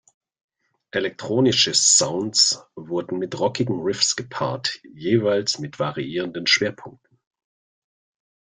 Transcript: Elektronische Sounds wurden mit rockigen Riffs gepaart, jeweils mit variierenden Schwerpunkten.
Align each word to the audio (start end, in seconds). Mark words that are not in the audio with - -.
Elektronische 0.89 1.75
Sounds 1.75 2.65
wurden 2.75 3.19
mit 3.19 3.39
rockigen 3.39 3.81
Riffs 3.81 4.15
gepaart, 4.15 4.81
jeweils 4.95 5.59
mit 5.59 5.77
variierenden 5.77 6.47
Schwerpunkten. 6.47 7.19